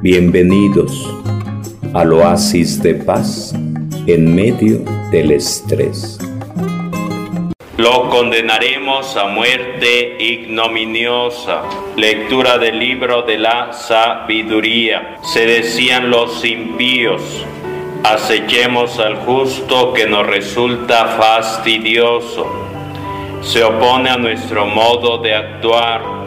Bienvenidos 0.00 1.12
al 1.92 2.12
oasis 2.12 2.80
de 2.80 2.94
paz 2.94 3.52
en 4.06 4.32
medio 4.32 4.84
del 5.10 5.32
estrés. 5.32 6.20
Lo 7.76 8.08
condenaremos 8.08 9.16
a 9.16 9.24
muerte 9.26 10.16
ignominiosa. 10.20 11.62
Lectura 11.96 12.58
del 12.58 12.78
libro 12.78 13.22
de 13.22 13.38
la 13.38 13.72
sabiduría. 13.72 15.16
Se 15.22 15.44
decían 15.46 16.10
los 16.10 16.44
impíos, 16.44 17.44
acechemos 18.04 19.00
al 19.00 19.16
justo 19.16 19.92
que 19.94 20.06
nos 20.06 20.24
resulta 20.24 21.06
fastidioso. 21.18 22.46
Se 23.42 23.64
opone 23.64 24.10
a 24.10 24.16
nuestro 24.16 24.64
modo 24.64 25.18
de 25.18 25.34
actuar 25.34 26.17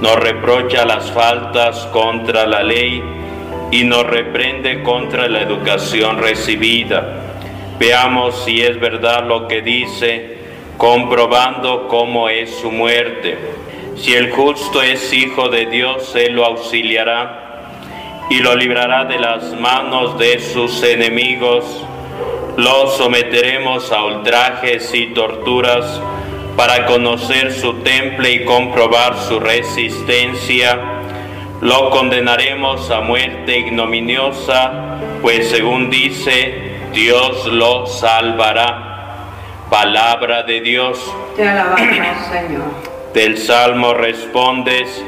nos 0.00 0.16
reprocha 0.16 0.84
las 0.84 1.10
faltas 1.10 1.86
contra 1.86 2.46
la 2.46 2.62
ley 2.62 3.02
y 3.70 3.84
nos 3.84 4.06
reprende 4.06 4.82
contra 4.82 5.28
la 5.28 5.40
educación 5.40 6.18
recibida. 6.18 7.22
Veamos 7.78 8.44
si 8.44 8.62
es 8.62 8.78
verdad 8.78 9.26
lo 9.26 9.48
que 9.48 9.62
dice, 9.62 10.38
comprobando 10.76 11.88
cómo 11.88 12.28
es 12.28 12.54
su 12.56 12.70
muerte. 12.70 13.38
Si 13.96 14.14
el 14.14 14.30
justo 14.30 14.82
es 14.82 15.12
hijo 15.12 15.48
de 15.48 15.66
Dios, 15.66 16.14
Él 16.14 16.34
lo 16.34 16.44
auxiliará 16.44 17.70
y 18.28 18.40
lo 18.40 18.54
librará 18.54 19.04
de 19.04 19.18
las 19.18 19.58
manos 19.58 20.18
de 20.18 20.38
sus 20.40 20.82
enemigos. 20.82 21.64
Lo 22.56 22.88
someteremos 22.88 23.92
a 23.92 24.04
ultrajes 24.04 24.94
y 24.94 25.06
torturas 25.14 26.00
para 26.56 26.86
conocer 26.86 27.52
su 27.52 27.74
temple 27.80 28.32
y 28.32 28.44
comprobar 28.44 29.18
su 29.18 29.38
resistencia, 29.38 30.78
lo 31.60 31.90
condenaremos 31.90 32.90
a 32.90 33.00
muerte 33.00 33.58
ignominiosa, 33.58 34.98
pues 35.20 35.50
según 35.50 35.90
dice, 35.90 36.78
Dios 36.92 37.46
lo 37.46 37.86
salvará. 37.86 38.84
Palabra 39.70 40.44
de 40.44 40.60
Dios. 40.60 40.98
Te 41.36 41.46
alabamos, 41.46 42.26
Señor. 42.30 42.62
Del 43.12 43.36
Salmo 43.36 43.94
respondes, 43.94 45.04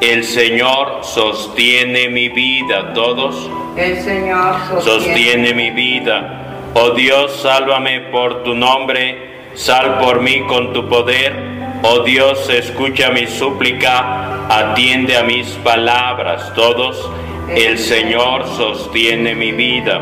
el 0.00 0.24
Señor 0.24 1.00
sostiene 1.02 2.08
mi 2.08 2.30
vida. 2.30 2.92
Todos. 2.94 3.50
El 3.76 4.00
Señor 4.00 4.54
sostiene, 4.68 4.82
sostiene 4.82 5.54
mi 5.54 5.70
vida. 5.70 6.70
Oh 6.74 6.90
Dios, 6.90 7.40
sálvame 7.42 8.00
por 8.12 8.42
tu 8.42 8.54
nombre 8.54 9.29
Sal 9.60 9.98
por 9.98 10.22
mí 10.22 10.40
con 10.46 10.72
tu 10.72 10.88
poder, 10.88 11.34
oh 11.82 11.98
Dios, 11.98 12.48
escucha 12.48 13.10
mi 13.10 13.26
súplica, 13.26 14.46
atiende 14.48 15.18
a 15.18 15.22
mis 15.22 15.48
palabras. 15.62 16.54
Todos, 16.54 17.10
el 17.54 17.76
Señor 17.76 18.46
sostiene 18.56 19.34
mi 19.34 19.52
vida, 19.52 20.00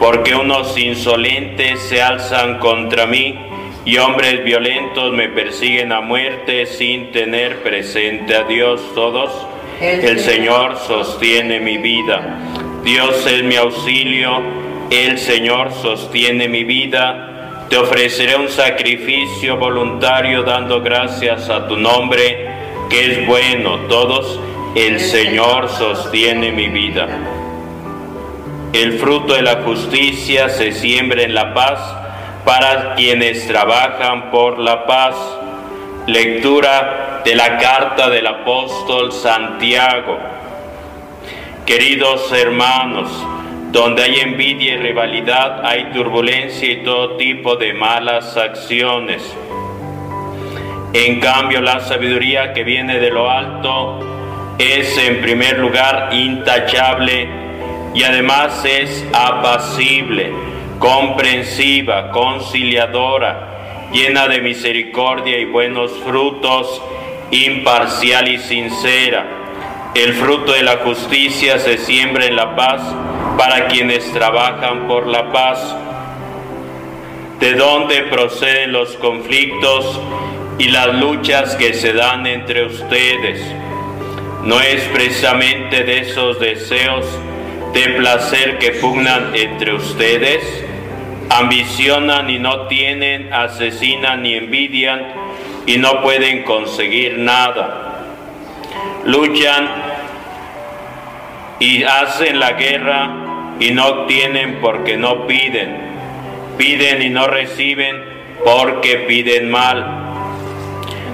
porque 0.00 0.34
unos 0.34 0.76
insolentes 0.76 1.80
se 1.82 2.02
alzan 2.02 2.58
contra 2.58 3.06
mí 3.06 3.38
y 3.84 3.96
hombres 3.98 4.42
violentos 4.42 5.12
me 5.12 5.28
persiguen 5.28 5.92
a 5.92 6.00
muerte 6.00 6.66
sin 6.66 7.12
tener 7.12 7.62
presente 7.62 8.34
a 8.34 8.42
Dios. 8.42 8.80
Todos, 8.96 9.30
el 9.80 10.18
Señor 10.18 10.76
sostiene 10.78 11.60
mi 11.60 11.78
vida. 11.78 12.40
Dios 12.82 13.24
es 13.24 13.44
mi 13.44 13.54
auxilio, 13.54 14.42
el 14.90 15.16
Señor 15.16 15.70
sostiene 15.80 16.48
mi 16.48 16.64
vida 16.64 17.36
te 17.70 17.78
ofreceré 17.78 18.34
un 18.34 18.48
sacrificio 18.48 19.56
voluntario 19.56 20.42
dando 20.42 20.82
gracias 20.82 21.48
a 21.48 21.68
tu 21.68 21.76
nombre, 21.76 22.48
que 22.90 23.12
es 23.12 23.26
bueno. 23.28 23.86
Todos, 23.88 24.40
el 24.74 24.98
Señor 24.98 25.68
sostiene 25.68 26.50
mi 26.50 26.66
vida. 26.68 27.06
El 28.72 28.98
fruto 28.98 29.34
de 29.34 29.42
la 29.42 29.62
justicia 29.62 30.48
se 30.48 30.72
siembra 30.72 31.22
en 31.22 31.32
la 31.32 31.54
paz 31.54 31.78
para 32.44 32.96
quienes 32.96 33.46
trabajan 33.46 34.32
por 34.32 34.58
la 34.58 34.84
paz. 34.84 35.14
Lectura 36.08 37.22
de 37.24 37.36
la 37.36 37.56
carta 37.58 38.10
del 38.10 38.26
apóstol 38.26 39.12
Santiago. 39.12 40.18
Queridos 41.64 42.32
hermanos, 42.32 43.08
donde 43.72 44.02
hay 44.02 44.20
envidia 44.20 44.74
y 44.74 44.76
rivalidad, 44.78 45.64
hay 45.64 45.92
turbulencia 45.92 46.72
y 46.72 46.82
todo 46.82 47.16
tipo 47.16 47.54
de 47.56 47.72
malas 47.72 48.36
acciones. 48.36 49.22
En 50.92 51.20
cambio, 51.20 51.60
la 51.60 51.78
sabiduría 51.78 52.52
que 52.52 52.64
viene 52.64 52.98
de 52.98 53.10
lo 53.10 53.30
alto 53.30 54.00
es 54.58 54.98
en 54.98 55.20
primer 55.20 55.58
lugar 55.60 56.08
intachable 56.12 57.28
y 57.94 58.02
además 58.02 58.64
es 58.64 59.06
apacible, 59.12 60.32
comprensiva, 60.80 62.10
conciliadora, 62.10 63.88
llena 63.92 64.26
de 64.26 64.40
misericordia 64.40 65.38
y 65.38 65.44
buenos 65.44 65.92
frutos, 66.04 66.82
imparcial 67.30 68.26
y 68.26 68.38
sincera. 68.38 69.26
El 69.94 70.14
fruto 70.14 70.52
de 70.52 70.64
la 70.64 70.78
justicia 70.78 71.60
se 71.60 71.78
siembra 71.78 72.26
en 72.26 72.34
la 72.34 72.56
paz 72.56 72.82
para 73.40 73.68
quienes 73.68 74.12
trabajan 74.12 74.86
por 74.86 75.06
la 75.06 75.32
paz. 75.32 75.74
¿De 77.38 77.54
dónde 77.54 78.02
proceden 78.02 78.70
los 78.70 78.90
conflictos 78.96 79.98
y 80.58 80.64
las 80.64 80.88
luchas 80.96 81.56
que 81.56 81.72
se 81.72 81.94
dan 81.94 82.26
entre 82.26 82.66
ustedes? 82.66 83.40
¿No 84.44 84.60
es 84.60 84.82
precisamente 84.92 85.84
de 85.84 86.00
esos 86.00 86.38
deseos 86.38 87.06
de 87.72 87.88
placer 87.96 88.58
que 88.58 88.72
pugnan 88.72 89.34
entre 89.34 89.72
ustedes? 89.72 90.44
Ambicionan 91.30 92.28
y 92.28 92.38
no 92.38 92.66
tienen, 92.66 93.32
asesinan 93.32 94.26
y 94.26 94.34
envidian 94.34 95.14
y 95.64 95.78
no 95.78 96.02
pueden 96.02 96.42
conseguir 96.42 97.16
nada. 97.16 98.04
Luchan 99.06 99.66
y 101.58 101.84
hacen 101.84 102.38
la 102.38 102.52
guerra 102.52 103.19
y 103.60 103.70
no 103.70 103.86
obtienen 103.86 104.58
porque 104.60 104.96
no 104.96 105.26
piden. 105.26 105.76
Piden 106.58 107.02
y 107.02 107.10
no 107.10 107.26
reciben 107.26 108.02
porque 108.44 109.04
piden 109.06 109.50
mal, 109.50 109.86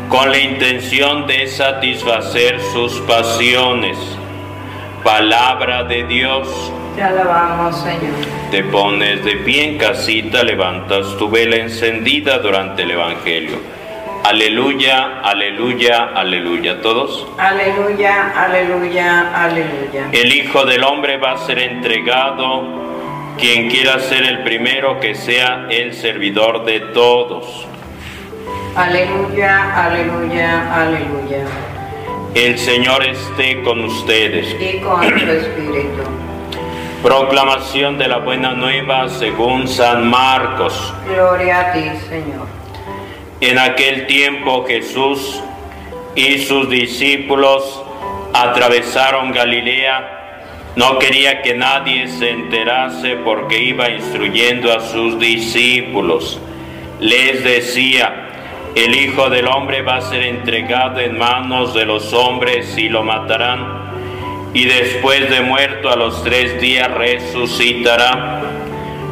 con 0.09 0.31
la 0.31 0.39
intención 0.39 1.27
de 1.27 1.49
satisfacer 1.49 2.61
sus 2.73 3.01
pasiones. 3.01 3.99
Palabra 5.03 5.85
de 5.85 6.05
Dios. 6.05 6.73
Te 6.95 7.03
alabamos, 7.03 7.77
Señor. 7.81 8.15
Te 8.51 8.65
pones 8.65 9.25
de 9.25 9.37
pie 9.37 9.65
en 9.65 9.79
casita, 9.79 10.43
levantas 10.43 11.17
tu 11.19 11.29
vela 11.29 11.57
encendida 11.57 12.39
durante 12.39 12.85
el 12.85 12.93
Evangelio. 12.93 13.59
Aleluya, 14.27 15.21
aleluya, 15.23 16.11
aleluya. 16.13 16.83
¿Todos? 16.83 17.29
Aleluya, 17.39 18.33
aleluya, 18.35 19.31
aleluya. 19.33 20.09
El 20.11 20.35
Hijo 20.35 20.65
del 20.65 20.83
Hombre 20.83 21.17
va 21.17 21.35
a 21.35 21.39
ser 21.39 21.61
entregado. 21.61 22.65
Quien 23.39 23.71
quiera 23.71 24.01
ser 24.01 24.25
el 24.25 24.43
primero, 24.43 24.99
que 24.99 25.15
sea 25.15 25.69
el 25.71 25.95
servidor 25.95 26.65
de 26.65 26.81
todos. 26.81 27.69
Aleluya, 28.75 29.85
aleluya, 29.85 30.75
aleluya. 30.75 31.45
El 32.35 32.59
Señor 32.59 33.07
esté 33.07 33.63
con 33.63 33.85
ustedes. 33.85 34.57
Y 34.61 34.81
con 34.81 35.03
tu 35.03 35.31
espíritu. 35.31 36.03
Proclamación 37.01 37.97
de 37.97 38.09
la 38.09 38.19
buena 38.19 38.55
nueva 38.55 39.09
según 39.09 39.69
San 39.69 40.11
Marcos. 40.11 40.93
Gloria 41.07 41.61
a 41.61 41.73
ti, 41.73 41.85
Señor. 42.09 42.56
En 43.41 43.59
aquel 43.59 44.07
tiempo 44.07 44.65
Jesús 44.67 45.43
y 46.15 46.39
sus 46.39 46.71
discípulos 46.71 47.83
atravesaron 48.33 49.31
Galilea. 49.33 50.73
No 50.75 50.99
quería 50.99 51.43
que 51.43 51.55
nadie 51.55 52.09
se 52.09 52.31
enterase 52.31 53.17
porque 53.17 53.63
iba 53.63 53.91
instruyendo 53.91 54.73
a 54.73 54.81
sus 54.81 55.19
discípulos. 55.19 56.41
Les 56.99 57.45
decía, 57.45 58.29
el 58.75 58.95
Hijo 58.95 59.29
del 59.29 59.49
Hombre 59.49 59.83
va 59.83 59.97
a 59.97 60.01
ser 60.01 60.23
entregado 60.23 61.01
en 61.01 61.19
manos 61.19 61.75
de 61.75 61.85
los 61.85 62.15
hombres 62.15 62.77
y 62.79 62.89
lo 62.89 63.03
matarán. 63.03 64.51
Y 64.55 64.65
después 64.65 65.29
de 65.29 65.43
muerto 65.43 65.91
a 65.91 65.97
los 65.97 66.23
tres 66.25 66.59
días 66.59 66.91
resucitará. 66.91 68.41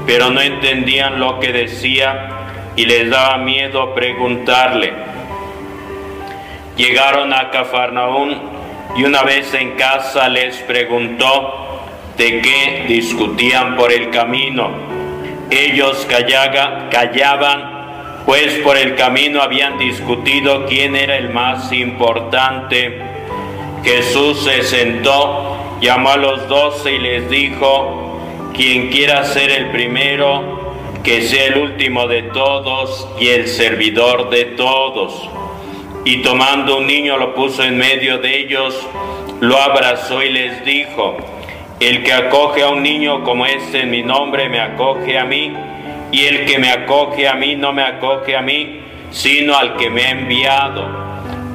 Pero 0.06 0.30
no 0.30 0.40
entendían 0.40 1.20
lo 1.20 1.40
que 1.40 1.52
decía 1.52 2.43
y 2.76 2.86
les 2.86 3.10
daba 3.10 3.38
miedo 3.38 3.94
preguntarle. 3.94 4.92
Llegaron 6.76 7.32
a 7.32 7.50
Cafarnaún 7.50 8.36
y 8.96 9.04
una 9.04 9.22
vez 9.22 9.52
en 9.54 9.72
casa 9.72 10.28
les 10.28 10.56
preguntó 10.58 11.82
de 12.16 12.40
qué 12.40 12.84
discutían 12.88 13.76
por 13.76 13.92
el 13.92 14.10
camino. 14.10 14.70
Ellos 15.50 16.06
callaban, 16.08 18.22
pues 18.26 18.54
por 18.58 18.76
el 18.76 18.96
camino 18.96 19.42
habían 19.42 19.78
discutido 19.78 20.66
quién 20.66 20.96
era 20.96 21.16
el 21.16 21.30
más 21.30 21.72
importante. 21.72 23.00
Jesús 23.84 24.44
se 24.44 24.62
sentó 24.62 25.54
llamó 25.80 26.10
a 26.10 26.16
los 26.16 26.48
doce 26.48 26.92
y 26.92 26.98
les 26.98 27.28
dijo, 27.28 28.20
quien 28.54 28.90
quiera 28.90 29.24
ser 29.24 29.50
el 29.50 29.70
primero, 29.70 30.63
que 31.04 31.20
sea 31.20 31.48
el 31.48 31.58
último 31.58 32.08
de 32.08 32.22
todos 32.22 33.06
y 33.20 33.28
el 33.28 33.46
servidor 33.46 34.30
de 34.30 34.46
todos. 34.46 35.28
Y 36.06 36.22
tomando 36.22 36.78
un 36.78 36.86
niño 36.86 37.18
lo 37.18 37.34
puso 37.34 37.62
en 37.62 37.76
medio 37.76 38.18
de 38.18 38.38
ellos, 38.38 38.74
lo 39.40 39.60
abrazó 39.60 40.22
y 40.22 40.30
les 40.30 40.64
dijo, 40.64 41.16
el 41.78 42.02
que 42.02 42.12
acoge 42.12 42.62
a 42.62 42.70
un 42.70 42.82
niño 42.82 43.22
como 43.22 43.44
este 43.44 43.82
en 43.82 43.90
mi 43.90 44.02
nombre 44.02 44.48
me 44.48 44.60
acoge 44.60 45.18
a 45.18 45.26
mí, 45.26 45.52
y 46.10 46.24
el 46.24 46.46
que 46.46 46.58
me 46.58 46.70
acoge 46.70 47.28
a 47.28 47.34
mí 47.34 47.54
no 47.54 47.72
me 47.72 47.82
acoge 47.82 48.34
a 48.34 48.40
mí, 48.40 48.80
sino 49.10 49.56
al 49.56 49.76
que 49.76 49.90
me 49.90 50.06
ha 50.06 50.10
enviado. 50.10 50.88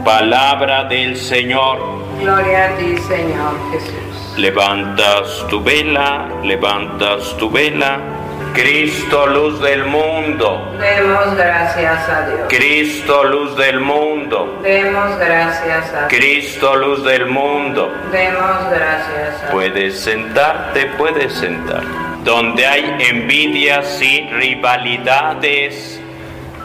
Palabra 0.06 0.84
del 0.84 1.18
Señor. 1.18 1.80
Gloria 2.22 2.66
a 2.66 2.78
ti, 2.78 2.98
Señor 2.98 3.56
Jesús. 3.72 4.38
Levantas 4.38 5.48
tu 5.50 5.62
vela, 5.64 6.28
levantas 6.44 7.36
tu 7.38 7.50
vela. 7.50 8.19
Cristo, 8.54 9.28
luz 9.28 9.62
del 9.62 9.86
mundo. 9.86 10.76
Demos 10.80 11.36
gracias 11.36 12.10
a 12.10 12.28
Dios. 12.28 12.40
Cristo, 12.50 13.24
luz 13.24 13.56
del 13.56 13.80
mundo. 13.80 14.60
Demos 14.64 15.18
gracias 15.18 15.94
a 15.94 16.08
Dios. 16.08 16.10
Cristo, 16.10 16.76
luz 16.76 17.04
del 17.04 17.26
mundo. 17.28 17.94
Demos 18.12 18.70
gracias 18.72 19.36
a 19.36 19.40
Dios. 19.40 19.52
Puedes 19.52 20.00
sentarte, 20.00 20.86
puedes 20.98 21.34
sentar. 21.34 21.84
Donde 22.24 22.66
hay 22.66 22.96
envidias 23.00 24.02
y 24.02 24.28
rivalidades, 24.30 26.02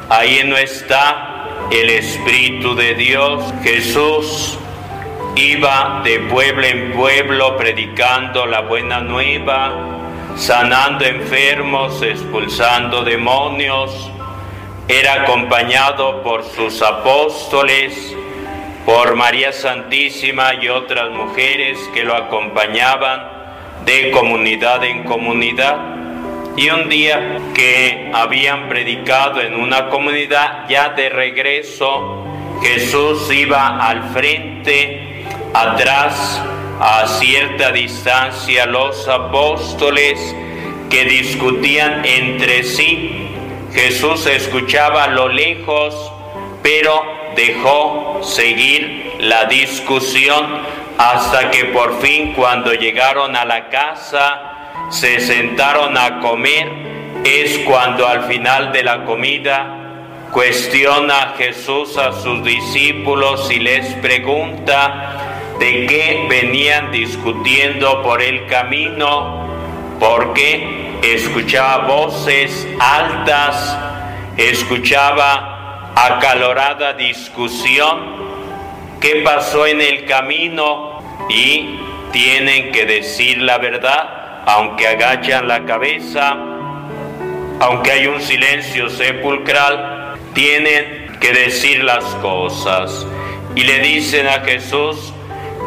ahí 0.08 0.42
no 0.44 0.56
está 0.56 1.68
el 1.70 1.90
Espíritu 1.90 2.74
de 2.74 2.94
Dios. 2.94 3.54
Jesús 3.62 4.58
iba 5.36 6.00
de 6.04 6.20
pueblo 6.20 6.64
en 6.64 6.92
pueblo 6.92 7.56
predicando 7.56 8.46
la 8.46 8.60
buena 8.60 9.00
nueva, 9.00 9.93
sanando 10.36 11.04
enfermos, 11.04 12.02
expulsando 12.02 13.04
demonios. 13.04 14.10
Era 14.88 15.22
acompañado 15.22 16.22
por 16.22 16.44
sus 16.44 16.82
apóstoles, 16.82 18.14
por 18.84 19.16
María 19.16 19.52
Santísima 19.52 20.54
y 20.60 20.68
otras 20.68 21.10
mujeres 21.10 21.78
que 21.94 22.04
lo 22.04 22.14
acompañaban 22.14 23.34
de 23.84 24.10
comunidad 24.10 24.84
en 24.84 25.04
comunidad. 25.04 25.76
Y 26.56 26.70
un 26.70 26.88
día 26.88 27.38
que 27.54 28.10
habían 28.12 28.68
predicado 28.68 29.40
en 29.40 29.54
una 29.54 29.88
comunidad, 29.88 30.68
ya 30.68 30.90
de 30.90 31.08
regreso, 31.08 32.24
Jesús 32.62 33.30
iba 33.32 33.78
al 33.78 34.10
frente, 34.12 35.24
atrás, 35.52 36.42
a 36.80 37.06
cierta 37.06 37.72
distancia, 37.72 38.66
los 38.66 39.06
apóstoles 39.08 40.18
que 40.90 41.04
discutían 41.04 42.04
entre 42.04 42.64
sí. 42.64 43.28
Jesús 43.72 44.26
escuchaba 44.26 45.04
a 45.04 45.08
lo 45.08 45.28
lejos, 45.28 45.94
pero 46.62 47.02
dejó 47.36 48.20
seguir 48.22 49.16
la 49.18 49.46
discusión 49.46 50.62
hasta 50.98 51.50
que 51.50 51.66
por 51.66 52.00
fin 52.00 52.34
cuando 52.34 52.72
llegaron 52.72 53.34
a 53.36 53.44
la 53.44 53.68
casa, 53.68 54.88
se 54.90 55.18
sentaron 55.20 55.96
a 55.98 56.20
comer, 56.20 56.68
es 57.24 57.58
cuando 57.60 58.06
al 58.06 58.24
final 58.24 58.72
de 58.72 58.84
la 58.84 59.04
comida 59.04 60.28
cuestiona 60.30 61.34
Jesús 61.38 61.96
a 61.96 62.12
sus 62.12 62.44
discípulos 62.44 63.50
y 63.50 63.58
les 63.58 63.94
pregunta 63.96 65.33
de 65.58 65.86
qué 65.86 66.26
venían 66.28 66.90
discutiendo 66.90 68.02
por 68.02 68.22
el 68.22 68.46
camino, 68.46 69.46
porque 69.98 70.98
escuchaba 71.02 71.86
voces 71.86 72.66
altas, 72.80 73.78
escuchaba 74.36 75.92
acalorada 75.94 76.92
discusión, 76.94 77.98
qué 79.00 79.22
pasó 79.24 79.66
en 79.66 79.80
el 79.80 80.04
camino 80.06 80.98
y 81.28 81.78
tienen 82.12 82.72
que 82.72 82.84
decir 82.84 83.38
la 83.38 83.58
verdad 83.58 84.24
aunque 84.46 84.86
agachan 84.86 85.48
la 85.48 85.64
cabeza, 85.64 86.36
aunque 87.60 87.92
hay 87.92 88.06
un 88.06 88.20
silencio 88.20 88.90
sepulcral, 88.90 90.16
tienen 90.34 91.18
que 91.20 91.32
decir 91.32 91.82
las 91.82 92.04
cosas. 92.16 93.06
Y 93.54 93.62
le 93.62 93.78
dicen 93.78 94.26
a 94.26 94.40
Jesús, 94.40 95.13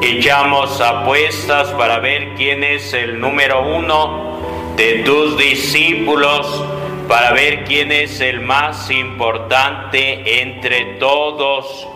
echamos 0.01 0.79
apuestas 0.79 1.69
para 1.71 1.99
ver 1.99 2.35
quién 2.35 2.63
es 2.63 2.93
el 2.93 3.19
número 3.19 3.61
uno 3.61 4.75
de 4.75 4.99
tus 4.99 5.37
discípulos, 5.37 6.63
para 7.07 7.31
ver 7.31 7.63
quién 7.63 7.91
es 7.91 8.21
el 8.21 8.41
más 8.41 8.91
importante 8.91 10.41
entre 10.41 10.85
todos. 10.99 11.87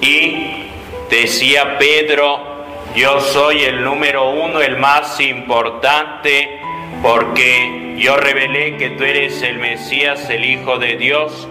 Y 0.00 0.66
decía 1.10 1.78
Pedro, 1.78 2.38
yo 2.94 3.20
soy 3.20 3.62
el 3.62 3.82
número 3.82 4.30
uno, 4.30 4.60
el 4.60 4.76
más 4.78 5.18
importante, 5.20 6.60
porque 7.02 7.96
yo 7.98 8.16
revelé 8.16 8.76
que 8.76 8.90
tú 8.90 9.04
eres 9.04 9.42
el 9.42 9.58
Mesías, 9.58 10.30
el 10.30 10.44
Hijo 10.44 10.78
de 10.78 10.96
Dios, 10.96 11.48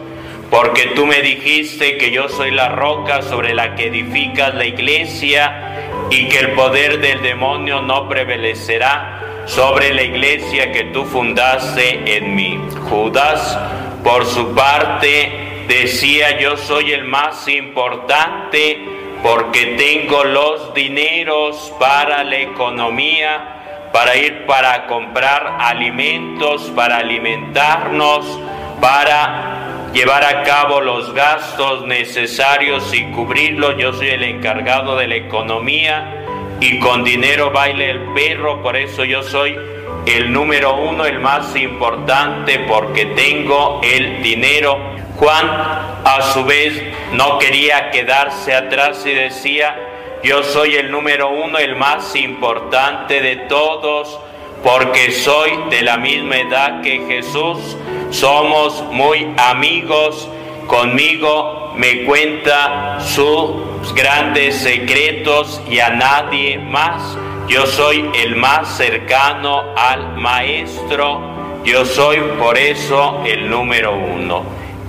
porque 0.49 0.87
tú 0.95 1.05
me 1.05 1.21
dijiste 1.21 1.97
que 1.97 2.11
yo 2.11 2.29
soy 2.29 2.51
la 2.51 2.69
roca 2.69 3.21
sobre 3.21 3.53
la 3.53 3.75
que 3.75 3.87
edificas 3.87 4.53
la 4.53 4.65
iglesia 4.65 5.71
y 6.11 6.27
que 6.27 6.39
el 6.39 6.51
poder 6.51 6.99
del 6.99 7.21
demonio 7.21 7.81
no 7.81 8.07
prevalecerá 8.07 9.43
sobre 9.45 9.93
la 9.93 10.03
iglesia 10.03 10.71
que 10.71 10.83
tú 10.85 11.05
fundaste 11.05 12.17
en 12.17 12.35
mí. 12.35 12.59
Judas, 12.89 13.57
por 14.03 14.25
su 14.25 14.53
parte, 14.53 15.63
decía, 15.67 16.37
yo 16.37 16.57
soy 16.57 16.91
el 16.91 17.05
más 17.05 17.47
importante, 17.47 18.77
porque 19.23 19.77
tengo 19.77 20.25
los 20.25 20.73
dineros 20.73 21.73
para 21.79 22.25
la 22.25 22.39
economía, 22.39 23.89
para 23.93 24.17
ir 24.17 24.45
para 24.45 24.87
comprar 24.87 25.57
alimentos, 25.59 26.63
para 26.75 26.97
alimentarnos, 26.97 28.25
para 28.81 29.70
llevar 29.93 30.23
a 30.23 30.43
cabo 30.43 30.81
los 30.81 31.13
gastos 31.13 31.85
necesarios 31.85 32.93
y 32.93 33.05
cubrirlos. 33.11 33.77
Yo 33.77 33.93
soy 33.93 34.09
el 34.09 34.23
encargado 34.23 34.95
de 34.95 35.07
la 35.07 35.15
economía 35.15 36.57
y 36.59 36.79
con 36.79 37.03
dinero 37.03 37.51
baila 37.51 37.85
el 37.85 37.99
perro, 38.13 38.61
por 38.61 38.75
eso 38.75 39.03
yo 39.03 39.23
soy 39.23 39.57
el 40.05 40.31
número 40.31 40.75
uno, 40.75 41.05
el 41.05 41.19
más 41.19 41.55
importante, 41.55 42.59
porque 42.67 43.05
tengo 43.07 43.81
el 43.83 44.21
dinero 44.23 44.91
Juan 45.21 45.47
a 46.03 46.31
su 46.33 46.43
vez 46.45 46.81
no 47.13 47.37
quería 47.37 47.91
quedarse 47.91 48.55
atrás 48.55 49.05
y 49.05 49.13
decía, 49.13 49.75
yo 50.23 50.41
soy 50.41 50.75
el 50.75 50.89
número 50.89 51.29
uno, 51.29 51.59
el 51.59 51.75
más 51.75 52.15
importante 52.15 53.21
de 53.21 53.35
todos, 53.47 54.19
porque 54.63 55.11
soy 55.11 55.51
de 55.69 55.81
la 55.81 55.97
misma 55.97 56.37
edad 56.37 56.81
que 56.81 57.03
Jesús, 57.07 57.77
somos 58.11 58.83
muy 58.91 59.27
amigos, 59.37 60.27
conmigo 60.67 61.73
me 61.75 62.03
cuenta 62.03 62.99
sus 62.99 63.93
grandes 63.95 64.57
secretos 64.57 65.61
y 65.69 65.79
a 65.79 65.89
nadie 65.89 66.57
más. 66.59 67.17
Yo 67.47 67.65
soy 67.65 68.09
el 68.13 68.35
más 68.35 68.77
cercano 68.77 69.73
al 69.75 70.15
Maestro, 70.17 71.21
yo 71.63 71.85
soy 71.85 72.19
por 72.37 72.57
eso 72.57 73.21
el 73.25 73.49
número 73.49 73.93
uno. 73.93 74.43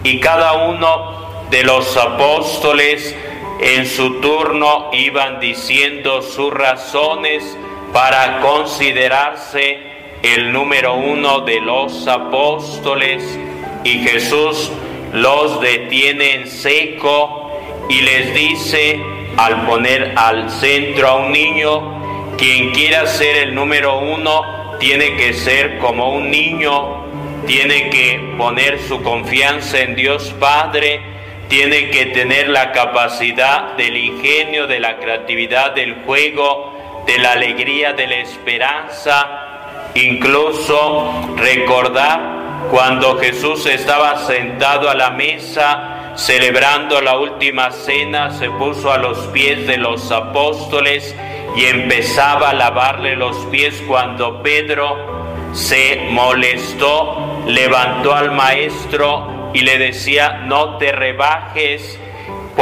Y 0.05 0.21
cada 0.21 0.69
uno 0.69 1.47
de 1.51 1.65
los 1.65 1.97
apóstoles 1.97 3.17
en 3.61 3.87
su 3.87 4.21
turno 4.21 4.91
iban 4.93 5.39
diciendo 5.41 6.23
sus 6.23 6.53
razones 6.53 7.57
para 7.93 8.41
considerarse 8.41 9.79
el 10.23 10.53
número 10.53 10.95
uno 10.95 11.41
de 11.41 11.61
los 11.61 12.07
apóstoles 12.07 13.39
y 13.85 13.99
Jesús 13.99 14.71
los 15.13 15.61
detiene 15.61 16.35
en 16.35 16.47
seco 16.49 17.51
y 17.89 18.01
les 18.01 18.35
dice 18.35 19.01
al 19.37 19.67
poner 19.67 20.13
al 20.17 20.51
centro 20.51 21.09
a 21.09 21.17
un 21.17 21.33
niño, 21.33 22.37
quien 22.39 22.71
quiera 22.71 23.07
ser 23.07 23.37
el 23.37 23.55
número 23.55 23.99
uno 23.99 24.79
tiene 24.79 25.17
que 25.17 25.33
ser 25.35 25.79
como 25.79 26.15
un 26.15 26.31
niño 26.31 27.03
tiene 27.47 27.91
que 27.91 28.35
poner 28.39 28.79
su 28.81 29.03
confianza 29.03 29.81
en 29.81 29.97
Dios 29.97 30.35
Padre, 30.39 31.01
tiene 31.49 31.91
que 31.91 32.07
tener 32.07 32.49
la 32.49 32.73
capacidad 32.73 33.77
del 33.77 33.97
ingenio, 33.97 34.67
de 34.67 34.81
la 34.81 34.97
creatividad, 34.99 35.73
del 35.75 35.95
juego, 36.07 36.73
de 37.07 37.19
la 37.19 37.33
alegría, 37.33 37.93
de 37.93 38.07
la 38.07 38.17
esperanza, 38.17 39.91
incluso 39.95 41.13
recordar 41.37 42.69
cuando 42.71 43.19
Jesús 43.19 43.67
estaba 43.67 44.19
sentado 44.27 44.89
a 44.89 44.95
la 44.95 45.11
mesa 45.11 46.15
celebrando 46.15 47.01
la 47.01 47.17
última 47.17 47.71
cena, 47.71 48.31
se 48.31 48.51
puso 48.51 48.93
a 48.93 48.99
los 48.99 49.19
pies 49.29 49.67
de 49.67 49.79
los 49.79 50.11
apóstoles 50.13 51.15
y 51.57 51.65
empezaba 51.65 52.51
a 52.51 52.55
lavarle 52.55 53.17
los 53.17 53.37
pies 53.47 53.83
cuando 53.87 54.43
Pedro 54.43 55.51
se 55.53 56.09
molestó, 56.11 57.43
levantó 57.47 58.15
al 58.15 58.33
maestro 58.33 59.51
y 59.53 59.63
le 59.63 59.79
decía, 59.79 60.43
no 60.45 60.79
te 60.79 60.93
rebajes 60.93 61.99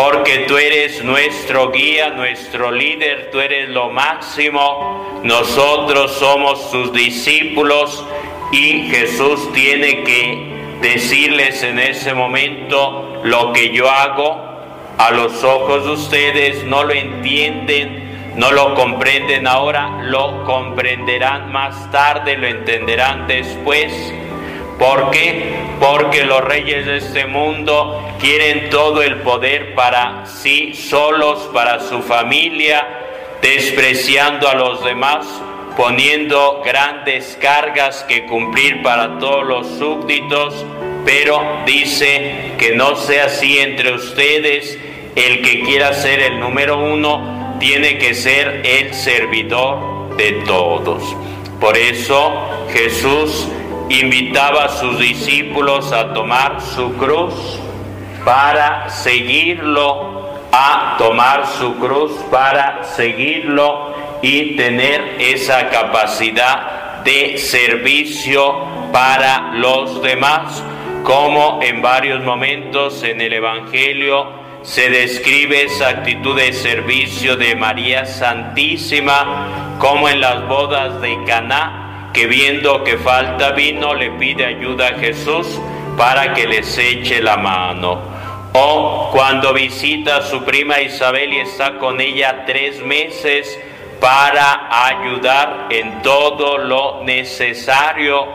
porque 0.03 0.47
tú 0.49 0.57
eres 0.57 1.05
nuestro 1.05 1.71
guía, 1.71 2.09
nuestro 2.09 2.71
líder, 2.71 3.29
tú 3.31 3.39
eres 3.39 3.69
lo 3.69 3.91
máximo, 3.91 5.21
nosotros 5.23 6.13
somos 6.15 6.71
sus 6.71 6.91
discípulos 6.95 8.07
y 8.51 8.89
Jesús 8.89 9.53
tiene 9.53 10.03
que 10.05 10.79
decirles 10.81 11.63
en 11.63 11.79
ese 11.79 12.15
momento 12.15 13.21
lo 13.25 13.53
que 13.53 13.75
yo 13.75 13.91
hago 13.91 14.41
a 14.97 15.11
los 15.11 15.45
ojos 15.45 15.85
de 15.85 15.91
ustedes, 15.91 16.65
no 16.65 16.83
lo 16.83 16.95
entienden, 16.95 18.33
no 18.37 18.53
lo 18.53 18.75
comprenden 18.75 19.47
ahora, 19.47 20.01
lo 20.05 20.45
comprenderán 20.45 21.53
más 21.53 21.91
tarde, 21.91 22.39
lo 22.39 22.47
entenderán 22.47 23.27
después. 23.27 23.93
¿Por 24.81 25.11
qué? 25.11 25.57
Porque 25.79 26.25
los 26.25 26.43
reyes 26.43 26.87
de 26.87 26.97
este 26.97 27.27
mundo 27.27 28.03
quieren 28.19 28.71
todo 28.71 29.03
el 29.03 29.17
poder 29.17 29.75
para 29.75 30.25
sí 30.25 30.73
solos, 30.73 31.51
para 31.53 31.81
su 31.81 32.01
familia, 32.01 32.89
despreciando 33.43 34.49
a 34.49 34.55
los 34.55 34.83
demás, 34.83 35.27
poniendo 35.77 36.63
grandes 36.65 37.37
cargas 37.43 38.07
que 38.09 38.25
cumplir 38.25 38.83
para 38.83 39.19
todos 39.19 39.45
los 39.47 39.67
súbditos, 39.79 40.65
pero 41.05 41.43
dice 41.67 42.55
que 42.57 42.75
no 42.75 42.97
sea 42.97 43.27
así 43.27 43.59
entre 43.59 43.93
ustedes, 43.93 44.79
el 45.15 45.43
que 45.43 45.61
quiera 45.61 45.93
ser 45.93 46.21
el 46.21 46.41
número 46.41 46.79
uno 46.79 47.59
tiene 47.61 47.99
que 47.99 48.15
ser 48.15 48.63
el 48.65 48.95
servidor 48.95 50.17
de 50.17 50.33
todos. 50.47 51.03
Por 51.61 51.77
eso 51.77 52.33
Jesús 52.73 53.47
invitaba 53.91 54.67
a 54.67 54.69
sus 54.69 55.01
discípulos 55.01 55.93
a 55.93 56.13
tomar 56.15 56.61
su 56.61 56.97
cruz 56.97 57.35
para 58.25 58.89
seguirlo, 58.89 60.29
a 60.53 60.95
tomar 60.97 61.47
su 61.59 61.77
cruz 61.77 62.13
para 62.31 62.85
seguirlo 62.85 63.93
y 64.23 64.57
tener 64.57 65.17
esa 65.19 65.69
capacidad 65.71 67.03
de 67.03 67.37
servicio 67.39 68.65
para 68.93 69.55
los 69.55 70.01
demás, 70.03 70.63
como 71.03 71.59
en 71.61 71.83
varios 71.83 72.23
momentos 72.23 73.03
en 73.03 73.21
el 73.21 73.33
Evangelio 73.33 74.39
se 74.63 74.89
describe 74.91 75.65
esa 75.65 75.89
actitud 75.89 76.37
de 76.37 76.53
servicio 76.53 77.37
de 77.37 77.57
María 77.57 78.05
Santísima, 78.05 79.77
como 79.79 80.09
en 80.09 80.21
las 80.21 80.47
bodas 80.47 81.01
de 81.01 81.25
Caná 81.25 81.90
que 82.13 82.27
viendo 82.27 82.83
que 82.85 82.97
falta 82.99 83.53
vino 83.53 83.95
le 83.95 84.11
pide 84.13 84.45
ayuda 84.45 84.89
a 84.89 84.99
Jesús 84.99 85.61
para 85.97 86.35
que 86.35 86.47
les 86.47 86.77
eche 86.79 87.21
la 87.21 87.37
mano. 87.37 88.01
O 88.53 89.11
cuando 89.13 89.53
visita 89.53 90.17
a 90.17 90.23
su 90.23 90.43
prima 90.45 90.81
Isabel 90.81 91.33
y 91.33 91.39
está 91.41 91.79
con 91.79 92.01
ella 92.01 92.45
tres 92.47 92.83
meses 92.83 93.59
para 94.01 94.69
ayudar 94.87 95.69
en 95.71 96.03
todo 96.03 96.59
lo 96.59 97.03
necesario. 97.05 98.27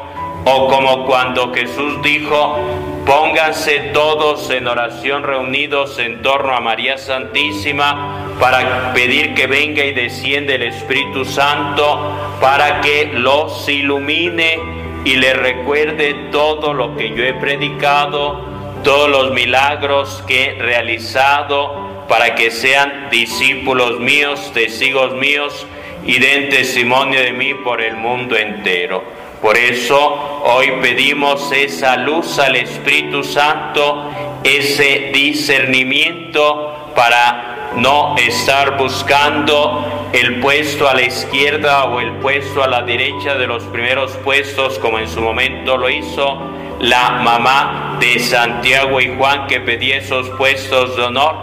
O 0.46 0.68
como 0.68 1.06
cuando 1.06 1.54
Jesús 1.54 2.02
dijo, 2.02 2.60
pónganse 3.06 3.92
todos 3.94 4.50
en 4.50 4.68
oración 4.68 5.24
reunidos 5.24 6.00
en 6.00 6.22
torno 6.22 6.56
a 6.56 6.60
María 6.60 6.98
Santísima 6.98 8.36
para 8.40 8.94
pedir 8.94 9.34
que 9.34 9.48
venga 9.48 9.86
y 9.86 9.94
descienda 9.94 10.56
el 10.56 10.64
Espíritu 10.64 11.24
Santo 11.24 12.38
para 12.42 12.82
que 12.82 13.12
los 13.14 13.70
ilumine 13.70 14.60
y 15.06 15.16
les 15.16 15.38
recuerde 15.38 16.16
todo 16.32 16.74
lo 16.74 16.98
que 16.98 17.16
yo 17.16 17.24
he 17.24 17.34
predicado, 17.36 18.44
todos 18.84 19.10
los 19.10 19.32
milagros 19.32 20.24
que 20.28 20.46
he 20.46 20.54
realizado, 20.56 22.06
para 22.10 22.34
que 22.34 22.50
sean 22.50 23.10
discípulos 23.12 24.00
míos, 24.00 24.52
testigos 24.54 25.14
míos 25.14 25.66
y 26.06 26.20
den 26.20 26.50
testimonio 26.50 27.20
de 27.20 27.34
mí 27.34 27.54
por 27.54 27.82
el 27.82 27.96
mundo 27.96 28.36
entero. 28.36 29.04
Por 29.42 29.58
eso 29.58 30.42
hoy 30.44 30.72
pedimos 30.82 31.52
esa 31.52 31.98
luz 31.98 32.40
al 32.40 32.56
Espíritu 32.56 33.24
Santo, 33.24 34.10
ese 34.44 35.12
discernimiento 35.14 36.92
para 36.96 37.72
no 37.76 38.16
estar 38.18 38.78
buscando 38.78 40.10
el 40.14 40.40
puesto 40.40 40.88
a 40.88 40.94
la 40.94 41.04
izquierda 41.04 41.86
o 41.86 42.00
el 42.00 42.14
puesto 42.14 42.64
a 42.64 42.68
la 42.68 42.82
derecha 42.82 43.36
de 43.36 43.48
los 43.48 43.64
primeros 43.64 44.12
puestos 44.24 44.80
como 44.80 45.00
en 45.00 45.10
su 45.10 45.22
momento 45.22 45.78
lo 45.78 45.90
hizo 45.90 46.40
la 46.80 47.12
mamá 47.24 47.98
de 48.00 48.20
Santiago 48.20 49.00
y 49.02 49.16
Juan 49.16 49.48
que 49.48 49.60
pedía 49.60 49.98
esos 49.98 50.30
puestos 50.32 50.96
de 50.96 51.04
honor. 51.04 51.36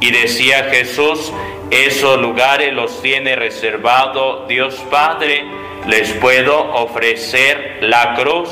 Y 0.00 0.10
decía 0.10 0.68
Jesús, 0.70 1.32
esos 1.70 2.20
lugares 2.20 2.72
los 2.72 3.02
tiene 3.02 3.36
reservado 3.36 4.46
Dios 4.48 4.74
Padre, 4.90 5.44
les 5.86 6.12
puedo 6.14 6.72
ofrecer 6.74 7.78
la 7.80 8.14
cruz, 8.14 8.50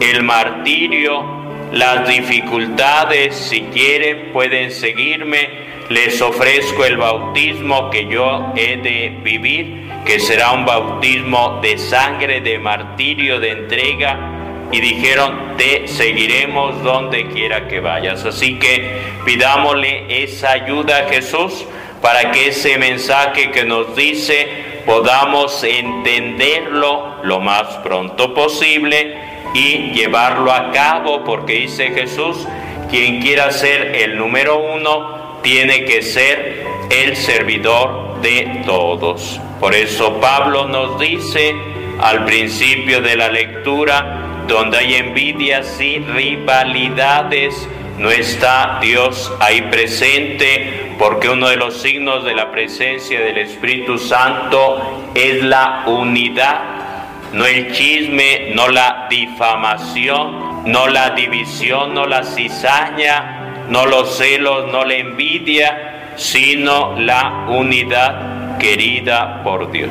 el 0.00 0.22
martirio, 0.22 1.24
las 1.72 2.08
dificultades, 2.08 3.34
si 3.34 3.62
quieren 3.62 4.32
pueden 4.32 4.70
seguirme 4.70 5.64
les 5.88 6.20
ofrezco 6.22 6.84
el 6.84 6.96
bautismo 6.96 7.90
que 7.90 8.06
yo 8.06 8.52
he 8.56 8.76
de 8.78 9.18
vivir, 9.22 9.90
que 10.04 10.18
será 10.18 10.52
un 10.52 10.64
bautismo 10.64 11.60
de 11.62 11.76
sangre, 11.76 12.40
de 12.40 12.58
martirio, 12.58 13.38
de 13.38 13.50
entrega. 13.50 14.30
Y 14.72 14.80
dijeron, 14.80 15.56
te 15.58 15.86
seguiremos 15.86 16.82
donde 16.82 17.26
quiera 17.28 17.68
que 17.68 17.80
vayas. 17.80 18.24
Así 18.24 18.58
que 18.58 18.98
pidámosle 19.24 20.22
esa 20.24 20.52
ayuda 20.52 21.00
a 21.00 21.08
Jesús 21.10 21.66
para 22.04 22.32
que 22.32 22.48
ese 22.48 22.76
mensaje 22.76 23.50
que 23.50 23.64
nos 23.64 23.96
dice 23.96 24.82
podamos 24.84 25.64
entenderlo 25.64 27.14
lo 27.22 27.40
más 27.40 27.78
pronto 27.78 28.34
posible 28.34 29.16
y 29.54 29.90
llevarlo 29.92 30.52
a 30.52 30.70
cabo, 30.70 31.24
porque 31.24 31.54
dice 31.60 31.92
Jesús, 31.92 32.46
quien 32.90 33.22
quiera 33.22 33.50
ser 33.52 33.96
el 33.96 34.18
número 34.18 34.58
uno, 34.58 35.40
tiene 35.42 35.86
que 35.86 36.02
ser 36.02 36.66
el 36.90 37.16
servidor 37.16 38.20
de 38.20 38.64
todos. 38.66 39.40
Por 39.58 39.74
eso 39.74 40.20
Pablo 40.20 40.68
nos 40.68 41.00
dice 41.00 41.54
al 42.02 42.26
principio 42.26 43.00
de 43.00 43.16
la 43.16 43.30
lectura, 43.30 44.42
donde 44.46 44.76
hay 44.76 44.96
envidias 44.96 45.80
y 45.80 46.00
rivalidades, 46.00 47.66
no 47.96 48.10
está 48.10 48.78
Dios 48.82 49.32
ahí 49.40 49.62
presente, 49.70 50.83
porque 50.98 51.28
uno 51.28 51.48
de 51.48 51.56
los 51.56 51.80
signos 51.80 52.24
de 52.24 52.34
la 52.34 52.50
presencia 52.50 53.20
del 53.20 53.38
Espíritu 53.38 53.98
Santo 53.98 55.10
es 55.14 55.42
la 55.42 55.84
unidad, 55.86 57.32
no 57.32 57.44
el 57.46 57.72
chisme, 57.72 58.52
no 58.54 58.68
la 58.68 59.06
difamación, 59.10 60.62
no 60.66 60.88
la 60.88 61.10
división, 61.10 61.94
no 61.94 62.06
la 62.06 62.24
cizaña, 62.24 63.66
no 63.68 63.86
los 63.86 64.16
celos, 64.16 64.70
no 64.70 64.84
la 64.84 64.94
envidia, 64.94 66.12
sino 66.16 66.98
la 66.98 67.46
unidad 67.48 68.58
querida 68.58 69.42
por 69.42 69.70
Dios. 69.72 69.90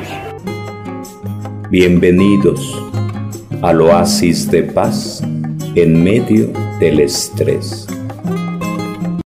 Bienvenidos 1.70 2.80
al 3.62 3.80
oasis 3.82 4.50
de 4.50 4.62
paz 4.62 5.22
en 5.74 6.02
medio 6.02 6.52
del 6.78 7.00
estrés. 7.00 7.83